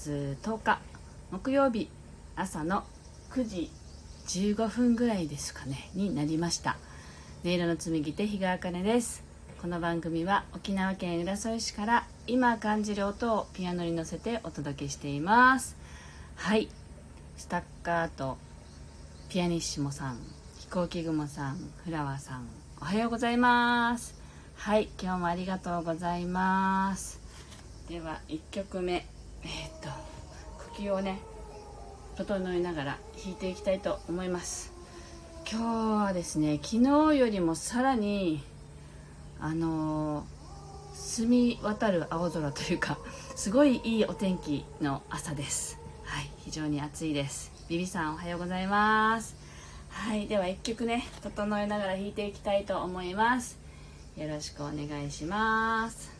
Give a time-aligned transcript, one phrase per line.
[0.00, 0.80] 月10日
[1.30, 1.90] 木曜日
[2.34, 2.84] 朝の
[3.32, 3.70] 9時
[4.28, 6.78] 15分ぐらいですかねになりました。
[7.44, 9.22] 音色の紡ぎ手日川茜です。
[9.60, 15.76] この番組は沖縄県浦添市から今感じる音をピアノに乗せてお届けしています。
[16.34, 16.70] はい。
[17.36, 18.38] スタッカーと
[19.28, 20.18] ピアニッシモさん
[20.60, 22.48] 飛行機雲さんフラワーさん
[22.80, 24.14] おはようございます。
[24.56, 24.88] はい。
[24.98, 27.20] 今日もありがとうございます。
[27.90, 29.19] では1曲目。
[29.44, 29.88] えー、っと
[30.76, 31.20] 呼吸をね
[32.16, 34.72] 整えながら弾いていきたいと思います。
[35.50, 38.42] 今日はですね昨日よりもさらに
[39.40, 40.24] あの
[40.92, 42.98] 澄み渡る青空というか
[43.34, 45.78] すごいいいお天気の朝です。
[46.04, 47.50] はい非常に暑いです。
[47.68, 49.34] ビビさんおはようございます。
[49.88, 53.58] はいでは1曲ね整えながら弾いていきたいと思います。
[54.16, 56.19] よろしくお願いします。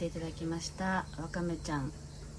[0.00, 1.92] ていただきましたわかめちゃん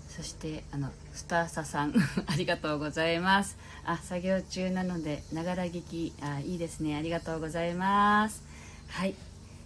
[0.10, 1.94] そしてあのスターサさん
[2.26, 3.56] ありがとうございます。
[3.86, 6.98] あ作業中なのでながら聞きあいいですね。
[6.98, 8.44] ありがとうございます。
[8.90, 9.16] はい。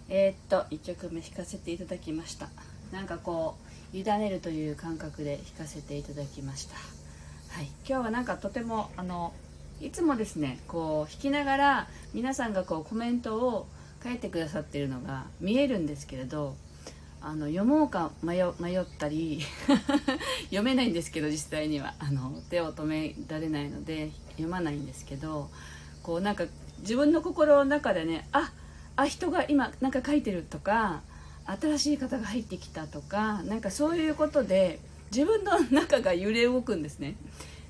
[0.08, 2.48] えー、っと1曲目弾かせていただきました。
[2.92, 3.56] なんかこ
[3.92, 6.76] う委ねるという感覚で弾かせていただきました。
[6.76, 7.66] はい。
[7.88, 9.32] 今日はなんかとてもあの
[9.80, 13.66] いつもですねこう弾きながら皆さんがこうコメントを
[14.04, 16.54] 書いてくださってるのが見えるんですけれど
[17.26, 19.42] あの読もうか迷ったり
[20.46, 21.94] 読めないんですけど実際には。
[21.98, 25.50] あの手を止められないので読まないんですけど
[26.04, 26.44] こうなんか
[26.82, 28.52] 自分の心の中でねあ
[28.94, 31.02] あ人が今なんか書いてるとか
[31.46, 34.78] 新しい方が入ってきたとかなんかそういうことで
[35.10, 37.16] 自分の中が揺れ動くんですね。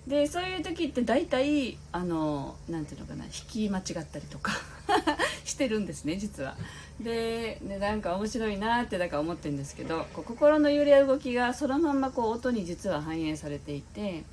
[0.06, 4.52] でそういう時って大体あのなんていうのかな弾き間違ったりとか。
[5.44, 6.56] してるんですね実は。
[7.00, 14.24] ででなんか面白いなってだから思ってるんですけどこう心の揺れや動きがそのまんまこう音に実は反映されていて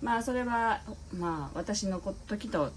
[0.00, 0.82] まあそれは
[1.12, 2.70] まあ私の時と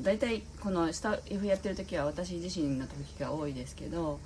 [0.00, 4.20] 大体このスタッフやってる時は私自身の時が多いですけど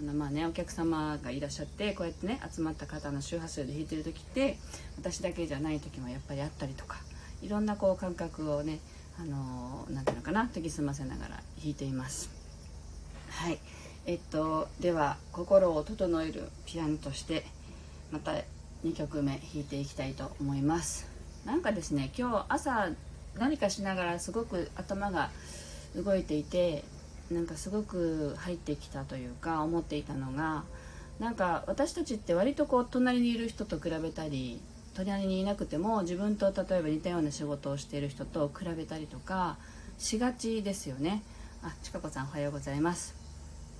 [0.00, 4.56] あのまあねお客様がいらっしゃってこうやってね集まった方の周波数で弾いてる時って
[4.98, 6.96] 私だけじゃない時もやっぱりあったりとか
[7.42, 8.78] いろんなこう感覚をね
[9.22, 11.30] あのー、ていうのかな研ぎ澄ませながら
[11.60, 12.28] 弾いています。
[13.30, 13.58] はい。
[14.04, 17.44] えっとでは心を整えるピアノとして
[18.10, 18.32] また
[18.84, 21.06] 2曲目弾いていきたいと思います。
[21.44, 22.88] なんかですね今日朝
[23.38, 25.30] 何かしながらすごく頭が
[25.94, 26.82] 動いていて
[27.30, 30.64] なんかすごく入ってきたというか思っていたのが
[31.20, 34.60] なんか私たちって割とこう隣にいる人と比べたり
[34.94, 39.56] 隣にいなくても自分と例えば似たような仕事をしている人と比べたりとか
[39.98, 41.22] しがちですよね。
[41.62, 43.14] あちかこさんおはようございます。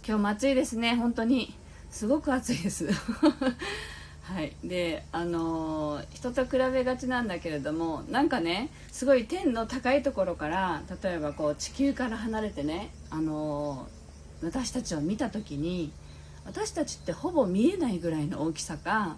[0.06, 0.94] 今日も暑いですね。
[0.94, 1.54] 本当に。
[1.90, 2.88] すごく暑いです。
[4.22, 4.54] はい。
[4.64, 15.92] であのー、人と比べがちなんだけれどもなんかねすごい天の高いところから例えばこう地球から離れてね、あのー、私たちを見た時に
[16.46, 19.16] 私たちってほぼ見えないぐらいの大きさか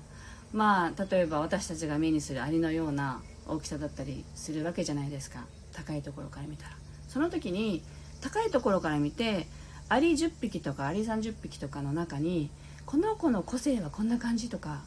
[0.55, 6.77] まあ例えば私たちが目にするアリのような大きさだったりするわけじゃないですか高いところから見たら。
[7.09, 7.83] その時に
[8.21, 9.47] 高いところから見て
[9.89, 12.51] アリ10匹とかアリ30匹とかの中に
[12.87, 14.83] この子の個性はこんな感じとか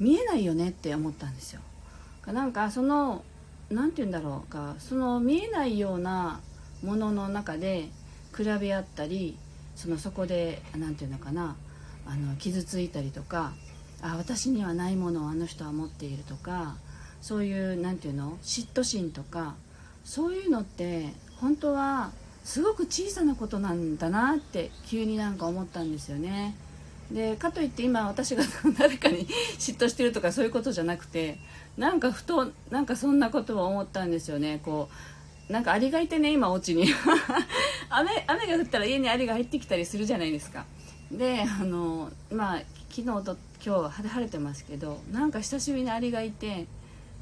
[0.00, 1.60] 見えないよねって思ったんですよ。
[2.26, 3.24] なんかその
[3.70, 6.40] 何て言うんだろうかその見えないような
[6.82, 7.90] ものの中で
[8.34, 9.36] 比べ合ったり
[9.76, 11.56] そのそこで何て言うのかな
[12.06, 13.52] あの傷ついたりとか
[14.02, 16.76] あ私にはないものをあの人は持っているとか
[17.20, 19.54] そういう何て言うの嫉妬心とか
[20.04, 22.12] そういうのって本当は
[22.44, 26.54] すごく小さなことなんだなって急になんか思ったんですよね。
[27.10, 28.44] でかといって今私が
[28.78, 29.26] 誰かに
[29.58, 31.38] 嫉妬してるとかそういうことじゃなくて
[31.76, 34.60] なんかふとなんかそんなことを思ったんですよね。
[34.62, 34.88] こ
[35.48, 36.86] うなんかアリがいてね今お家に。
[37.90, 40.64] 雨雨が降ったら家にアリが入ってきたりするじゃないですか。
[41.10, 42.62] であのまあ
[42.94, 46.66] 昨日と今日は晴れてますけどなんか久しぶりにアリがいて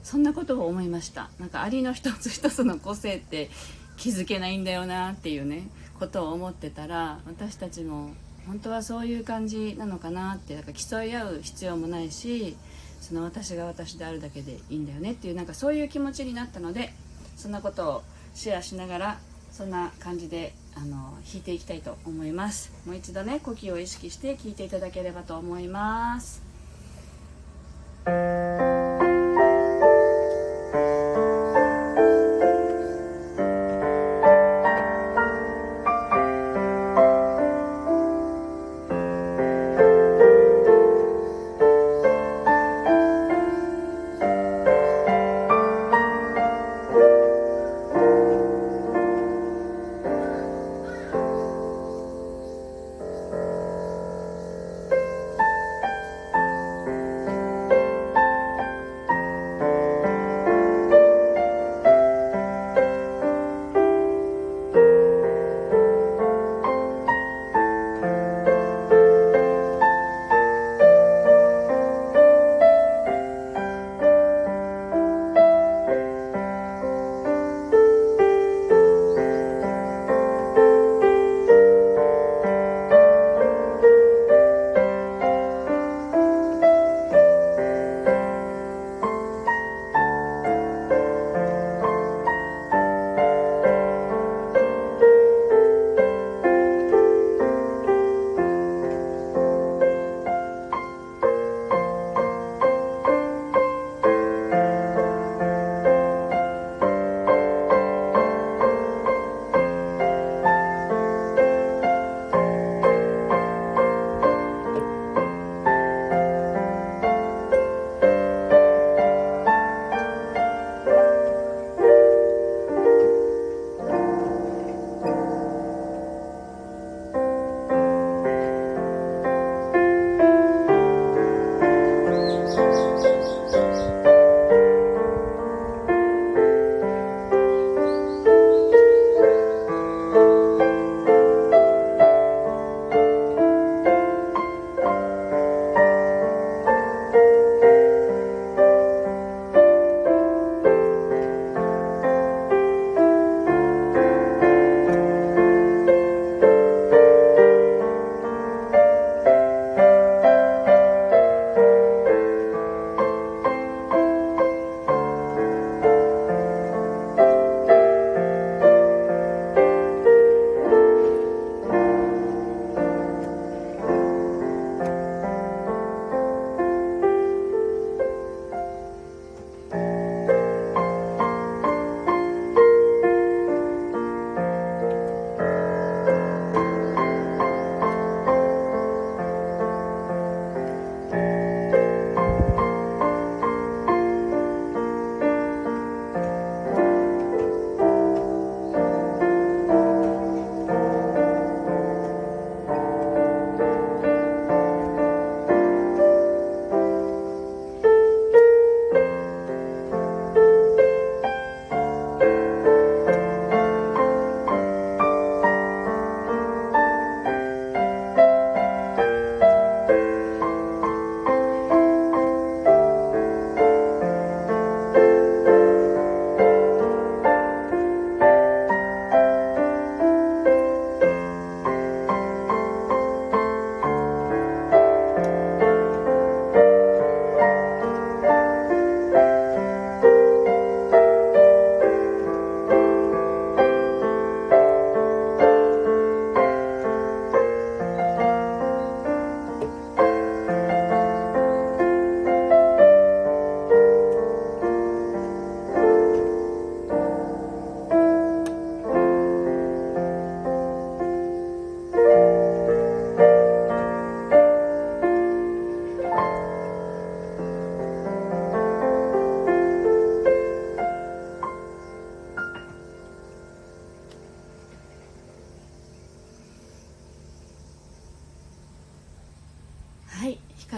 [0.02, 1.30] そんなことを思いました。
[1.40, 3.48] なんかアリの一つ一つの個性って
[3.96, 5.62] 気づけないんだよなっていうね
[5.98, 8.10] ことを思ってたら私たちも
[8.46, 12.54] 本当はそういう感じなのかなってなんか競い合う必要もないし
[13.00, 16.92] その私が私であるだけでいいんだよねっていうなんかそういう気持ちになったので
[17.38, 18.02] そんなことを
[18.34, 19.18] シェアしながら
[19.52, 22.72] そんな感じであの弾いていきたいと思います。
[22.86, 26.51] もう一度ね呼吸を意識して聴いていただければと思います。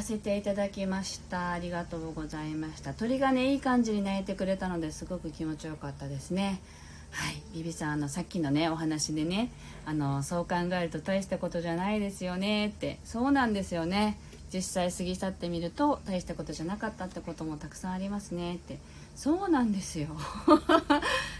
[0.04, 1.52] せていただきました。
[1.52, 2.92] ありがとうございました。
[2.92, 6.60] 鳥がねいい感じに鳴いてくれたのですごく気持ちよかったですね。
[7.10, 7.42] はい。
[7.54, 9.50] ビビさんあのさっきのねお話でね
[9.86, 12.98] あのそう考えると大したことじゃないですよねって。
[13.04, 14.18] そうなんですよね。
[14.52, 18.78] 実際過ぎ去ってみると大したことじゃなかったってこともたくさんありますねって。
[19.16, 20.08] そうなんですよ。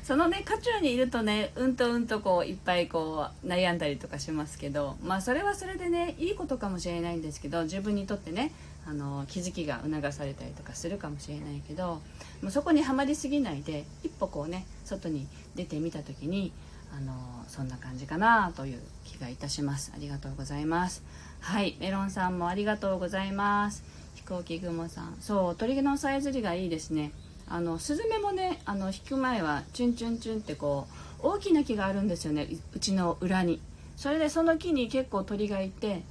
[0.05, 8.53] そのね渦中にいるとねうんとうんとこういっぱいこう悩んだりとかしますけどまあそれはそれでねいいことかもしれないんですけど自分にとってね
[8.87, 12.03] あの気づきが促されたりとかするかもしれないけど
[12.43, 16.53] もうそこにはまりすぎないで一歩こうね外に出てみた時に
[16.95, 17.15] あの
[17.49, 19.91] そんな感じかなという気がいたします。
[19.97, 21.03] ありがとうございます。
[21.41, 23.83] はいメロンさんもありがとうございます。
[24.15, 25.17] 飛行機雲さん。
[25.19, 27.11] そう鳥のさえずりがいいですね。
[27.49, 30.87] あのスズメもねあの引く前はチュンチュンチュンってこ
[31.23, 33.61] う大きな木があるんですよねうちの裏に。
[33.97, 36.03] それでその木に結構鳥がいて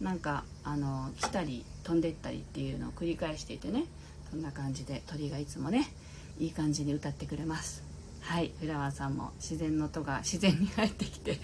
[0.00, 3.84] なんかあの来たり飛んでったりっていうのを繰り返していてね。
[4.30, 5.90] そんな感じで鳥がいつもね
[6.38, 7.82] いい感じに歌ってくれます。
[8.20, 8.52] はい。
[8.60, 11.38] フラワーさんも自然の音が自然に入ってきて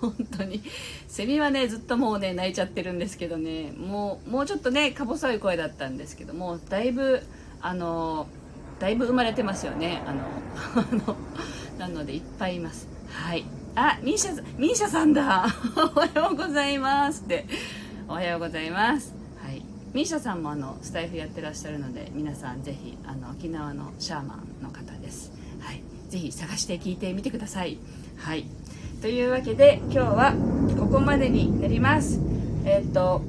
[0.00, 0.62] 本当に
[1.06, 3.72] セミはねずっともうね泣いちゃってるんですけどね。
[3.72, 7.22] もうもうちょっとねか細い声だったんですけどもだいぶ
[7.60, 8.26] あの
[8.84, 10.02] だいぶ生まれてますよね。
[10.06, 11.16] あの
[11.80, 12.86] なのでいっぱいいます。
[13.08, 13.46] はい。
[13.74, 15.46] あミーシャミーシャさんだ。
[15.74, 17.46] おはようございますって。
[18.06, 19.14] おはようございます。
[19.42, 19.62] はい。
[19.94, 25.32] ミーシャさんもあのスタイフやってらっしゃるので皆さんぜひあの沖縄のシャーマンの方です。
[25.60, 25.80] はい。
[26.10, 27.78] ぜひ探して聞いてみてください。
[28.18, 28.44] はい。
[29.00, 30.34] というわけで今日は
[30.78, 32.20] ここまでになります。
[32.66, 33.22] えっ、と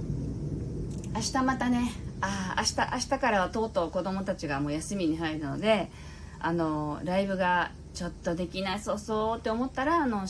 [1.13, 2.04] 明日またね。
[2.21, 5.89] ああ明日明日からはとうとう子供たちがもう休みに入るので
[6.39, 10.25] あのライブがちょっとできないそうそうって思ったらあの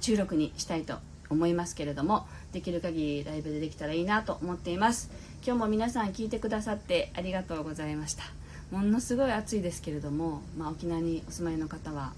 [0.00, 0.96] 収録にしたいと
[1.28, 5.10] 思いますけれどもできる限りライブでできたらいいなと思っています。
[5.42, 8.24] 今日も皆さん聞いてくださってありがとうございました。
[8.70, 12.12] ものすごい暑いですけれども、まあ、沖縄にお住まいの方は